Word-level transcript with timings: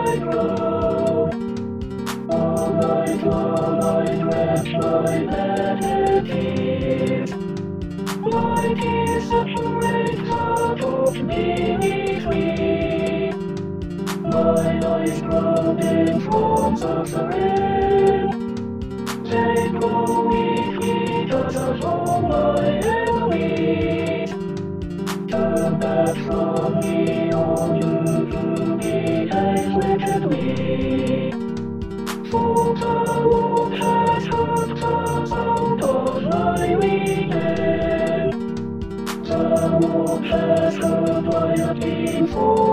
Oh. 42.33 42.70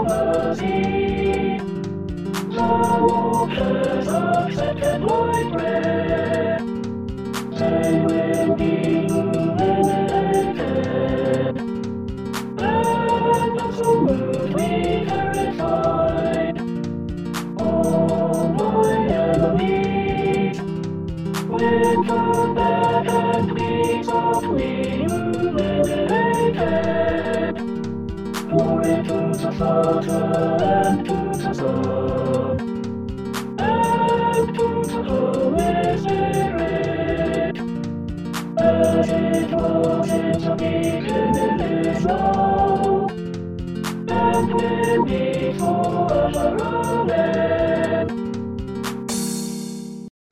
A 29.61 29.65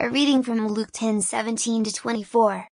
reading 0.09 0.43
from 0.45 0.69
Luke 0.69 0.91
10 0.93 1.21
17 1.21 1.83
to 1.83 1.93
24. 1.93 2.69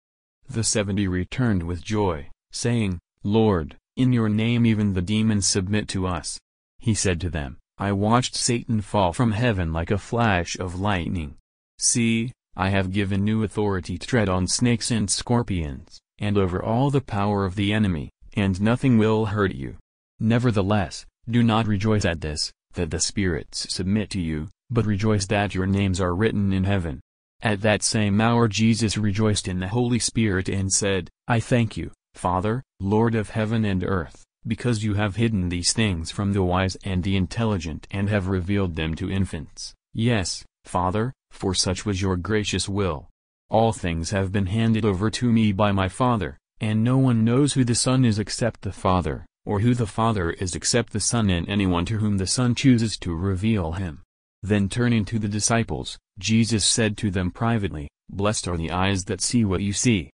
The 0.50 0.63
seventy 0.65 1.07
returned 1.07 1.63
with 1.63 1.81
joy, 1.81 2.27
saying, 2.51 3.00
Lord, 3.24 3.77
in 4.01 4.12
your 4.12 4.30
name 4.30 4.65
even 4.65 4.94
the 4.94 5.01
demons 5.03 5.45
submit 5.45 5.88
to 5.89 6.07
us. 6.07 6.39
He 6.80 6.95
said 6.95 7.21
to 7.21 7.30
them, 7.30 7.59
I 7.77 7.92
watched 7.92 8.33
Satan 8.33 8.81
fall 8.81 9.13
from 9.13 9.31
heaven 9.31 9.71
like 9.71 9.92
a 9.92 10.00
flash 10.00 10.57
of 10.57 10.80
lightning. 10.80 11.36
See, 11.77 12.31
I 12.56 12.69
have 12.69 12.92
given 12.92 13.27
you 13.27 13.44
authority 13.44 14.00
to 14.00 14.07
tread 14.07 14.27
on 14.27 14.48
snakes 14.48 14.89
and 14.89 15.07
scorpions, 15.07 16.01
and 16.18 16.36
over 16.36 16.63
all 16.63 16.89
the 16.89 17.00
power 17.00 17.45
of 17.45 17.53
the 17.53 17.71
enemy, 17.71 18.09
and 18.33 18.59
nothing 18.59 18.98
will 18.98 19.27
hurt 19.27 19.53
you. 19.53 19.77
Nevertheless, 20.19 21.06
do 21.30 21.44
not 21.44 21.68
rejoice 21.68 22.03
at 22.03 22.21
this, 22.21 22.51
that 22.74 22.89
the 22.89 23.00
spirits 23.00 23.71
submit 23.71 24.09
to 24.09 24.19
you, 24.19 24.50
but 24.71 24.88
rejoice 24.88 25.27
that 25.27 25.53
your 25.53 25.68
names 25.68 26.01
are 26.01 26.15
written 26.15 26.51
in 26.53 26.63
heaven. 26.63 27.01
At 27.44 27.62
that 27.62 27.83
same 27.83 28.19
hour 28.19 28.48
Jesus 28.48 28.98
rejoiced 28.98 29.48
in 29.48 29.59
the 29.59 29.68
Holy 29.68 30.00
Spirit 30.00 30.50
and 30.50 30.71
said, 30.71 31.12
I 31.27 31.39
thank 31.39 31.77
you, 31.77 31.92
Father, 32.13 32.63
Lord 32.79 33.15
of 33.15 33.31
heaven 33.31 33.65
and 33.65 33.83
earth, 33.83 34.23
because 34.45 34.83
you 34.83 34.95
have 34.95 35.15
hidden 35.15 35.49
these 35.49 35.73
things 35.73 36.11
from 36.11 36.33
the 36.33 36.43
wise 36.43 36.75
and 36.83 37.03
the 37.03 37.15
intelligent 37.15 37.87
and 37.91 38.09
have 38.09 38.27
revealed 38.27 38.75
them 38.75 38.95
to 38.95 39.09
infants. 39.11 39.73
Yes, 39.93 40.43
Father, 40.65 41.13
for 41.31 41.53
such 41.53 41.85
was 41.85 42.01
your 42.01 42.17
gracious 42.17 42.67
will. 42.69 43.09
All 43.49 43.73
things 43.73 44.11
have 44.11 44.31
been 44.31 44.45
handed 44.45 44.85
over 44.85 45.09
to 45.09 45.31
me 45.31 45.51
by 45.51 45.71
my 45.71 45.89
Father, 45.89 46.37
and 46.59 46.83
no 46.83 46.97
one 46.97 47.25
knows 47.25 47.53
who 47.53 47.63
the 47.63 47.75
Son 47.75 48.05
is 48.05 48.19
except 48.19 48.61
the 48.61 48.71
Father, 48.71 49.25
or 49.45 49.59
who 49.59 49.73
the 49.73 49.87
Father 49.87 50.31
is 50.31 50.55
except 50.55 50.93
the 50.93 50.99
Son 50.99 51.29
and 51.29 51.49
anyone 51.49 51.85
to 51.85 51.97
whom 51.97 52.17
the 52.17 52.27
Son 52.27 52.55
chooses 52.55 52.97
to 52.97 53.15
reveal 53.15 53.73
him. 53.73 54.03
Then 54.43 54.69
turning 54.69 55.05
to 55.05 55.19
the 55.19 55.27
disciples, 55.27 55.97
Jesus 56.17 56.65
said 56.65 56.97
to 56.97 57.11
them 57.11 57.31
privately, 57.31 57.89
Blessed 58.09 58.47
are 58.47 58.57
the 58.57 58.71
eyes 58.71 59.05
that 59.05 59.21
see 59.21 59.45
what 59.45 59.61
you 59.61 59.73
see. 59.73 60.09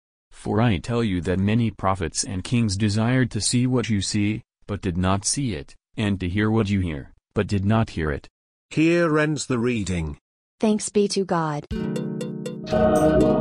For 0.43 0.61
I 0.61 0.77
tell 0.79 1.05
you 1.05 1.21
that 1.21 1.39
many 1.39 1.71
prophets 1.71 2.25
and 2.25 2.43
kings 2.43 2.77
desired 2.77 3.31
to 3.31 3.41
see 3.41 3.65
what 3.65 3.89
you 3.89 4.03
see, 4.03 4.43
but 4.67 4.81
did 4.81 4.97
not 4.97 5.25
see 5.25 5.55
it, 5.55 5.77
and 5.97 6.19
to 6.19 6.29
hear 6.29 6.51
what 6.51 6.69
you 6.69 6.81
hear, 6.81 7.13
but 7.33 7.47
did 7.47 7.65
not 7.65 7.91
hear 7.91 8.11
it. 8.11 8.27
Here 8.69 9.21
ends 9.21 9.47
the 9.47 9.61
reading. 9.61 10.19
Thanks 10.59 10.89
be 10.89 11.07
to 11.07 11.25
God. 11.25 11.65
The 11.71 13.33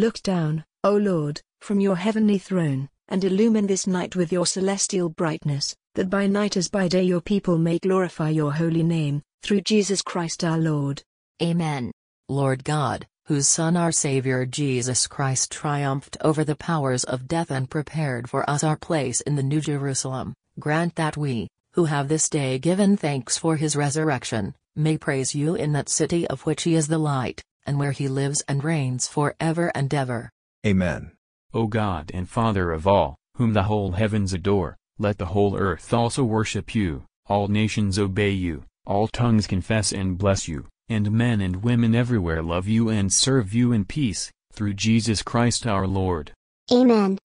Look 0.00 0.22
down, 0.22 0.64
O 0.82 0.96
Lord, 0.96 1.42
from 1.60 1.78
your 1.78 1.96
heavenly 1.96 2.38
throne, 2.38 2.88
and 3.08 3.22
illumine 3.22 3.66
this 3.66 3.86
night 3.86 4.16
with 4.16 4.32
your 4.32 4.46
celestial 4.46 5.10
brightness, 5.10 5.74
that 5.94 6.08
by 6.08 6.26
night 6.26 6.56
as 6.56 6.68
by 6.68 6.88
day 6.88 7.02
your 7.02 7.20
people 7.20 7.58
may 7.58 7.78
glorify 7.78 8.30
your 8.30 8.52
holy 8.52 8.82
name, 8.82 9.20
through 9.42 9.60
Jesus 9.60 10.00
Christ 10.00 10.42
our 10.42 10.56
Lord. 10.56 11.02
Amen. 11.42 11.90
Lord 12.28 12.64
God, 12.64 13.06
whose 13.24 13.48
Son 13.48 13.74
our 13.74 13.92
Savior 13.92 14.44
Jesus 14.44 15.06
Christ 15.06 15.50
triumphed 15.50 16.18
over 16.20 16.44
the 16.44 16.54
powers 16.54 17.02
of 17.04 17.26
death 17.26 17.50
and 17.50 17.70
prepared 17.70 18.28
for 18.28 18.48
us 18.48 18.62
our 18.62 18.76
place 18.76 19.22
in 19.22 19.36
the 19.36 19.42
New 19.42 19.62
Jerusalem, 19.62 20.34
grant 20.58 20.96
that 20.96 21.16
we, 21.16 21.48
who 21.72 21.86
have 21.86 22.08
this 22.08 22.28
day 22.28 22.58
given 22.58 22.96
thanks 22.96 23.38
for 23.38 23.56
his 23.56 23.74
resurrection, 23.74 24.54
may 24.76 24.98
praise 24.98 25.34
you 25.34 25.54
in 25.54 25.72
that 25.72 25.88
city 25.88 26.26
of 26.26 26.44
which 26.44 26.64
he 26.64 26.74
is 26.74 26.88
the 26.88 26.98
light, 26.98 27.42
and 27.64 27.78
where 27.78 27.92
he 27.92 28.06
lives 28.06 28.42
and 28.46 28.62
reigns 28.62 29.08
for 29.08 29.34
ever 29.40 29.72
and 29.74 29.94
ever. 29.94 30.28
Amen. 30.66 31.12
O 31.54 31.66
God 31.68 32.10
and 32.12 32.28
Father 32.28 32.70
of 32.70 32.86
all, 32.86 33.16
whom 33.36 33.54
the 33.54 33.62
whole 33.62 33.92
heavens 33.92 34.34
adore, 34.34 34.76
let 34.98 35.16
the 35.16 35.26
whole 35.26 35.56
earth 35.56 35.94
also 35.94 36.22
worship 36.22 36.74
you, 36.74 37.04
all 37.26 37.48
nations 37.48 37.98
obey 37.98 38.30
you, 38.30 38.64
all 38.84 39.08
tongues 39.08 39.46
confess 39.46 39.92
and 39.92 40.18
bless 40.18 40.46
you, 40.46 40.66
and 40.90 41.10
men 41.10 41.40
and 41.40 41.62
women 41.62 41.94
everywhere 41.94 42.42
love 42.42 42.68
you 42.68 42.90
and 42.90 43.10
serve 43.12 43.54
you 43.54 43.72
in 43.72 43.86
peace, 43.86 44.30
through 44.52 44.74
Jesus 44.74 45.22
Christ 45.22 45.66
our 45.66 45.86
Lord. 45.86 46.32
Amen. 46.70 47.16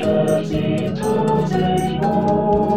life 0.00 0.28
have 0.28 0.46
seen 0.46 0.94
the 0.94 1.46
Savior. 1.46 2.67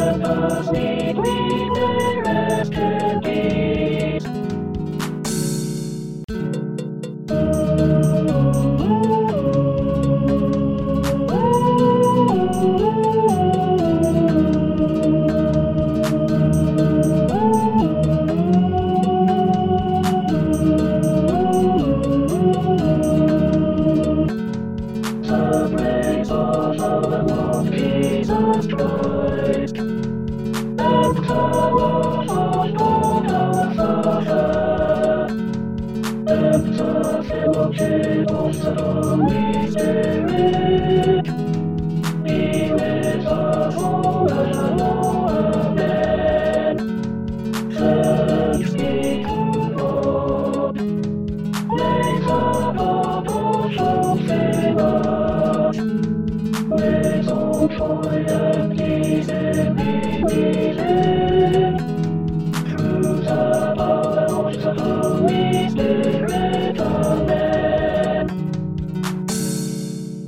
earth 0.00 0.24
as 0.24 0.68
we 0.70 1.14
were 1.70 2.22
as 2.26 2.70
be. 3.20 3.69